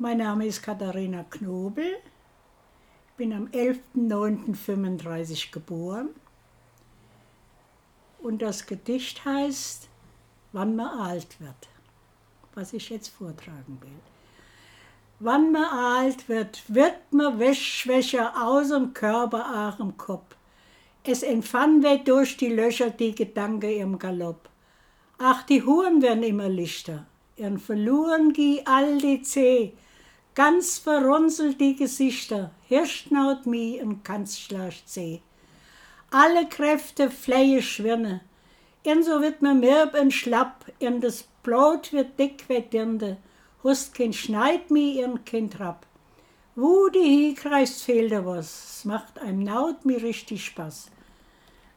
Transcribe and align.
Mein 0.00 0.18
Name 0.18 0.46
ist 0.46 0.62
Katharina 0.62 1.24
Knobel. 1.24 1.96
Ich 3.08 3.14
bin 3.16 3.32
am 3.32 3.46
11.09.35 3.46 5.50
geboren. 5.50 6.10
Und 8.20 8.40
das 8.40 8.64
Gedicht 8.64 9.24
heißt 9.24 9.88
Wann 10.52 10.76
man 10.76 11.00
alt 11.00 11.40
wird, 11.40 11.68
was 12.54 12.74
ich 12.74 12.90
jetzt 12.90 13.08
vortragen 13.08 13.78
will. 13.80 13.90
Wann 15.18 15.50
man 15.50 15.64
alt 15.64 16.28
wird, 16.28 16.62
wird 16.72 16.94
man 17.10 17.52
schwächer 17.56 18.40
aus 18.40 18.68
dem 18.68 18.94
Körper, 18.94 19.74
auch 19.74 19.80
im 19.80 19.96
Kopf. 19.96 20.36
Es 21.02 21.24
entfann 21.24 21.82
weh 21.82 21.98
durch 22.04 22.36
die 22.36 22.54
Löcher 22.54 22.90
die 22.90 23.16
Gedanken 23.16 23.70
im 23.70 23.98
Galopp. 23.98 24.48
Ach, 25.18 25.42
die 25.42 25.64
Huren 25.64 26.02
werden 26.02 26.22
immer 26.22 26.48
lichter, 26.48 27.04
ihren 27.36 27.58
verloren 27.58 28.32
gie 28.32 28.62
all 28.64 28.98
die 28.98 29.22
Zeh, 29.22 29.72
ganz 30.38 30.78
verrunzelt 30.78 31.60
die 31.60 31.74
Gesichter, 31.74 32.52
Hirschnaut 32.68 33.44
mi 33.44 33.80
und 33.82 34.04
Kanzschlasch 34.04 34.84
zeh. 34.84 35.20
Alle 36.12 36.46
Kräfte 36.48 37.10
fleie 37.10 37.60
schwirne, 37.60 38.20
in 38.84 39.02
so 39.02 39.20
wird 39.20 39.42
man 39.42 39.58
mirb 39.58 40.00
und 40.00 40.12
schlapp, 40.12 40.64
in 40.78 41.00
das 41.00 41.24
Blut 41.42 41.92
wird 41.92 42.16
dick 42.20 42.44
wie 42.46 42.60
Dirnde, 42.60 43.16
hust 43.64 43.94
kein 43.94 44.12
Schneid 44.12 44.70
mi 44.70 45.00
in 45.00 45.24
kein 45.24 45.50
Trapp. 45.50 45.86
Wo 46.54 46.88
die 46.88 47.00
hiekreist 47.00 47.82
fehlt 47.82 48.12
da 48.12 48.24
was, 48.24 48.46
es 48.46 48.84
macht 48.84 49.18
einem 49.18 49.42
Naut 49.42 49.84
mi 49.84 49.96
richtig 49.96 50.44
Spaß. 50.44 50.88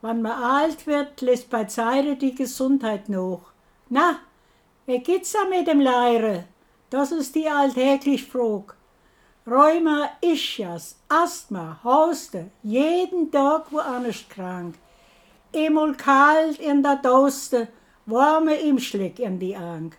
Wann 0.00 0.20
man 0.20 0.42
alt 0.42 0.84
wird, 0.88 1.20
lässt 1.20 1.48
bei 1.48 1.62
Zeite 1.66 2.16
die 2.16 2.34
Gesundheit 2.34 3.08
noch. 3.08 3.52
Na, 3.88 4.18
wie 4.86 4.98
geht's 4.98 5.30
da 5.30 5.44
mit 5.48 5.68
dem 5.68 5.78
Leire? 5.80 6.46
Das 6.90 7.12
ist 7.12 7.34
die 7.34 7.48
alltäglich 7.48 8.24
Frog. 8.24 8.74
Rheuma, 9.46 10.10
Ischias, 10.20 10.96
Asthma, 11.08 11.78
Hoste, 11.84 12.50
jeden 12.62 13.30
Tag 13.30 13.66
wo 13.70 13.78
anders 13.78 14.24
krank. 14.28 14.74
Emol 15.52 15.94
kalt 15.94 16.58
in 16.58 16.82
der 16.82 16.96
Doste, 16.96 17.68
warme 18.06 18.54
Imschlick 18.54 19.18
in 19.18 19.38
die 19.38 19.56
Ang. 19.56 19.94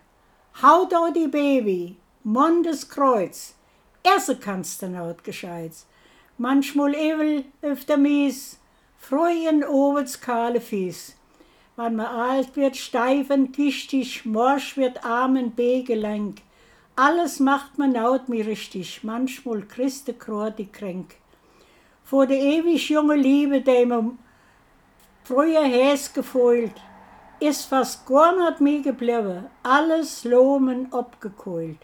Haut 0.61 0.93
auch 0.93 1.11
die 1.11 1.27
Baby, 1.27 1.95
Mondes 2.23 2.89
Kreuz, 2.89 3.55
essen 4.03 4.39
kannst 4.39 4.81
du 4.81 4.89
not 4.89 5.23
gescheit. 5.23 5.73
Manchmal 6.37 6.93
evel 6.95 7.45
öfter 7.61 7.97
mies, 7.97 8.59
Freuen 8.97 9.63
ovets 9.63 10.19
kahle 10.19 10.61
Fies. 10.61 11.15
Wann 11.75 11.95
man 11.95 12.07
alt 12.07 12.55
wird, 12.55 12.75
steifen, 12.75 13.51
gichtig, 13.51 14.25
morsch 14.25 14.75
wird 14.75 15.03
armen 15.05 15.51
B-Gelenk. 15.51 16.41
Alles 17.01 17.39
macht 17.39 17.77
man 17.77 17.93
naut 17.93 18.27
mir 18.27 18.45
richtig, 18.45 19.05
manchmal 19.05 19.61
Kror 19.61 20.51
die 20.51 20.65
kränk. 20.69 21.15
Vor 22.03 22.27
der 22.27 22.37
ewig 22.37 22.89
junge 22.89 23.15
Liebe, 23.15 23.61
die 23.61 23.85
man 23.85 24.19
früher 25.23 25.63
Häs 25.63 26.11
gefühlt, 26.11 26.73
ist 27.39 27.67
fast 27.67 28.05
gar 28.05 28.35
nicht 28.35 28.59
mehr 28.59 28.81
geblieben, 28.81 29.45
alles 29.63 30.25
Lomen 30.25 30.91
abgekohlt. 30.91 31.77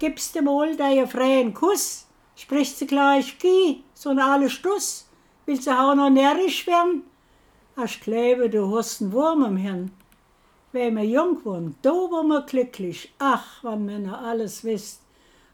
Gibst 0.00 0.34
du 0.34 0.42
mal 0.42 0.74
deinen 0.74 1.06
freien 1.06 1.54
Kuss, 1.54 2.08
sprichst 2.34 2.80
du 2.80 2.86
gleich 2.86 3.38
Gie, 3.38 3.84
so 3.94 4.10
ein 4.10 4.18
alles 4.18 4.54
Stuss. 4.54 5.08
Willst 5.46 5.68
du 5.68 5.70
auch 5.70 5.94
noch 5.94 6.10
närrisch 6.10 6.66
werden? 6.66 7.04
Ach, 7.76 8.00
glaube, 8.00 8.50
du 8.50 8.76
hast 8.76 9.02
einen 9.02 9.12
Wurm 9.12 9.44
im 9.44 9.56
Hirn. 9.56 9.92
Wenn 10.72 10.96
wir 10.96 11.04
jung 11.04 11.44
waren, 11.44 11.76
da 11.82 11.90
waren 11.90 12.28
wir 12.28 12.40
glücklich. 12.42 13.12
Ach, 13.18 13.62
wann 13.62 13.86
wir 13.86 13.98
noch 13.98 14.22
alles 14.22 14.64
wisst. 14.64 15.02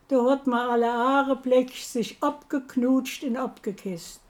Da 0.06 0.24
hat 0.24 0.46
man 0.46 0.70
alle 0.70 0.92
Augenblick 0.92 1.72
sich 1.72 2.16
abgeknutscht 2.22 3.24
und 3.24 3.36
abgekisst. 3.36 4.20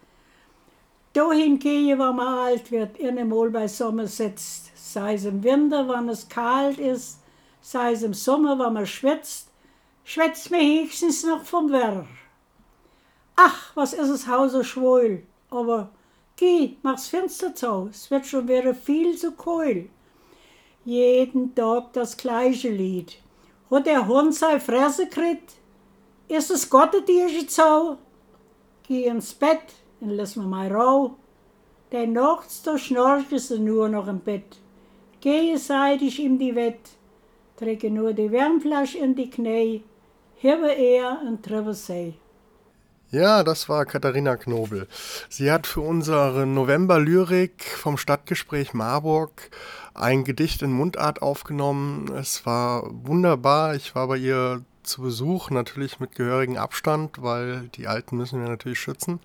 Dahin 1.13 1.59
gehe, 1.59 1.99
wenn 1.99 2.17
man 2.17 2.39
alt 2.39 2.71
wird, 2.71 2.99
mal 3.27 3.51
bei 3.51 3.69
Sommer 3.69 4.07
sitzt. 4.07 4.73
Sei 4.77 5.15
es 5.15 5.27
im 5.27 5.43
Winter, 5.45 5.87
wenn 5.89 6.09
es 6.09 6.27
kalt 6.29 6.79
ist, 6.79 7.21
sei 7.61 7.93
es 7.93 8.03
im 8.03 8.15
Sommer, 8.15 8.59
wenn 8.59 8.73
man 8.73 8.87
schwitzt, 8.87 9.51
schwätzt 10.05 10.51
mir 10.51 10.83
höchstens 10.83 11.23
noch 11.25 11.45
vom 11.45 11.71
Wetter. 11.71 12.07
Ach, 13.37 13.73
was 13.75 13.93
ist 13.93 14.09
es 14.09 14.27
Haus 14.27 14.53
so 14.53 14.65
schwul. 14.65 15.23
Aber 15.51 15.91
geh, 16.37 16.77
mach's 16.83 17.09
Fenster 17.09 17.55
zu, 17.55 17.89
es 17.91 18.11
wird 18.11 18.25
schon 18.25 18.49
wieder 18.49 18.75
viel 18.75 19.17
zu 19.19 19.33
kalt. 19.33 19.91
Jeden 20.89 21.55
Tag 21.55 21.93
das 21.93 22.17
gleiche 22.17 22.71
Lied. 22.71 23.19
Hat 23.71 23.85
der 23.85 24.09
Hund 24.09 24.35
seine 24.35 24.59
Fresse 24.59 25.05
gekriegt? 25.05 25.57
Ist 26.29 26.51
es 26.51 26.71
Gott 26.71 26.95
dir 27.07 27.29
zu? 27.47 27.99
Geh 28.87 29.05
ins 29.05 29.35
Bett 29.35 29.67
und 30.01 30.13
lass 30.13 30.37
mir 30.37 30.47
mal 30.47 30.73
rau. 30.73 31.17
Denn 31.93 32.15
nachts 32.15 32.63
da 32.63 32.79
schnorchst 32.79 33.51
du 33.51 33.59
nur 33.59 33.91
noch 33.91 34.09
im 34.09 34.21
Bett. 34.21 34.57
Gehe 35.21 35.59
seitig 35.59 36.25
in 36.25 36.39
die 36.39 36.55
Wett, 36.55 36.81
träge 37.59 37.91
nur 37.91 38.15
die 38.15 38.33
Wärmflasche 38.33 38.97
in 38.97 39.15
die 39.15 39.29
Knie, 39.29 39.85
hebe 40.37 40.73
er 40.73 41.21
und 41.21 41.43
treffe 41.43 41.75
sie. 41.75 42.15
Ja, 43.11 43.43
das 43.43 43.71
war 43.71 43.87
Katharina 43.87 44.37
Knobel. 44.37 44.87
Sie 45.31 45.51
hat 45.51 45.67
für 45.67 45.81
unsere 45.81 46.47
November-Lyrik 46.47 47.65
vom 47.65 47.97
Stadtgespräch 47.97 48.75
Marburg 48.75 49.51
ein 50.01 50.25
Gedicht 50.25 50.63
in 50.63 50.73
Mundart 50.73 51.23
aufgenommen. 51.23 52.11
Es 52.15 52.47
war 52.47 52.85
wunderbar. 53.07 53.75
Ich 53.75 53.95
war 53.95 54.09
bei 54.09 54.17
ihr 54.17 54.63
zu 54.83 55.03
Besuch, 55.03 55.51
natürlich 55.51 56.01
mit 56.01 56.15
gehörigem 56.15 56.57
Abstand, 56.57 57.23
weil 57.23 57.69
die 57.75 57.87
Alten 57.87 58.17
müssen 58.17 58.41
wir 58.41 58.49
natürlich 58.49 58.81
schützen. 58.81 59.21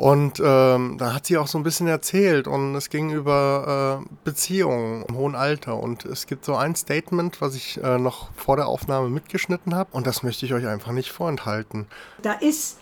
Und 0.00 0.40
ähm, 0.42 0.96
da 0.96 1.12
hat 1.12 1.26
sie 1.26 1.36
auch 1.36 1.46
so 1.46 1.58
ein 1.58 1.62
bisschen 1.62 1.86
erzählt 1.86 2.48
und 2.48 2.74
es 2.74 2.88
ging 2.88 3.10
über 3.10 4.00
äh, 4.00 4.14
Beziehungen 4.24 5.04
im 5.06 5.14
hohen 5.14 5.34
Alter. 5.34 5.76
Und 5.76 6.06
es 6.06 6.26
gibt 6.26 6.46
so 6.46 6.56
ein 6.56 6.74
Statement, 6.74 7.42
was 7.42 7.54
ich 7.54 7.82
äh, 7.82 7.98
noch 7.98 8.32
vor 8.32 8.56
der 8.56 8.66
Aufnahme 8.66 9.10
mitgeschnitten 9.10 9.74
habe 9.74 9.90
und 9.92 10.06
das 10.06 10.22
möchte 10.22 10.46
ich 10.46 10.54
euch 10.54 10.66
einfach 10.66 10.92
nicht 10.92 11.12
vorenthalten. 11.12 11.86
Da 12.22 12.32
ist, 12.32 12.78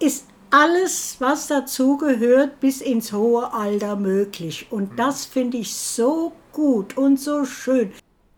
ist 0.00 0.26
alles, 0.50 1.16
was 1.20 1.46
dazugehört, 1.46 2.60
bis 2.60 2.80
ins 2.80 3.12
hohe 3.12 3.52
Alter 3.52 3.96
möglich. 3.96 4.68
Und 4.70 4.98
das 4.98 5.24
finde 5.24 5.58
ich 5.58 5.74
so 5.74 6.32
gut 6.52 6.96
und 6.96 7.20
so 7.20 7.44
schön. 7.44 7.92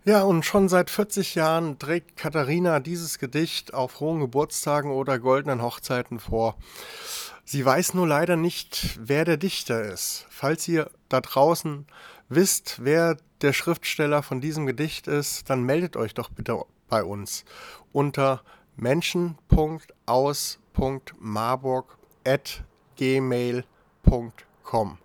Ja, 0.05 0.23
und 0.23 0.43
schon 0.43 0.67
seit 0.67 0.89
40 0.89 1.35
Jahren 1.35 1.79
trägt 1.79 2.17
Katharina 2.17 2.79
dieses 2.79 3.19
Gedicht 3.19 3.73
auf 3.73 3.99
hohen 3.99 4.19
Geburtstagen 4.19 4.91
oder 4.91 5.17
goldenen 5.17 5.61
Hochzeiten 5.61 6.19
vor. 6.19 6.57
Sie 7.45 7.65
weiß 7.65 7.93
nur 7.93 8.07
leider 8.07 8.35
nicht, 8.35 8.99
wer 8.99 9.25
der 9.25 9.37
Dichter 9.37 9.81
ist. 9.83 10.25
Falls 10.29 10.67
ihr 10.67 10.91
da 11.09 11.21
draußen 11.21 11.85
wisst, 12.29 12.83
wer 12.83 13.17
der 13.41 13.53
Schriftsteller 13.53 14.23
von 14.23 14.41
diesem 14.41 14.65
Gedicht 14.65 15.07
ist, 15.07 15.49
dann 15.49 15.63
meldet 15.63 15.95
euch 15.95 16.13
doch 16.13 16.29
bitte 16.29 16.61
bei 16.89 17.03
uns 17.03 17.45
unter 17.91 18.41
menschen.aus.marburg.gmail.com 22.23 24.97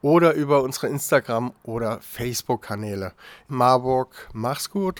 oder 0.00 0.32
über 0.34 0.62
unsere 0.62 0.86
Instagram- 0.88 1.52
oder 1.64 2.00
Facebook-Kanäle. 2.00 3.14
Marburg, 3.48 4.28
mach's 4.32 4.70
gut 4.70 4.96